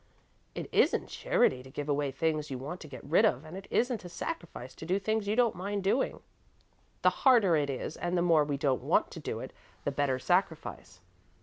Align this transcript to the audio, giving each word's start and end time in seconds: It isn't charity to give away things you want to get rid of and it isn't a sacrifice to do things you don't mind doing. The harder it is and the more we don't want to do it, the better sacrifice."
It 0.55 0.67
isn't 0.71 1.09
charity 1.09 1.61
to 1.61 1.69
give 1.69 1.87
away 1.87 2.09
things 2.09 2.49
you 2.49 2.57
want 2.57 2.81
to 2.81 2.87
get 2.87 3.03
rid 3.03 3.23
of 3.23 3.45
and 3.45 3.55
it 3.55 3.67
isn't 3.69 4.03
a 4.03 4.09
sacrifice 4.09 4.73
to 4.73 4.85
do 4.87 4.97
things 4.97 5.27
you 5.27 5.35
don't 5.35 5.53
mind 5.53 5.83
doing. 5.83 6.21
The 7.03 7.11
harder 7.21 7.55
it 7.55 7.69
is 7.69 7.97
and 7.97 8.17
the 8.17 8.23
more 8.23 8.43
we 8.43 8.57
don't 8.57 8.81
want 8.81 9.11
to 9.11 9.19
do 9.19 9.41
it, 9.41 9.53
the 9.83 9.91
better 9.91 10.17
sacrifice." 10.17 11.01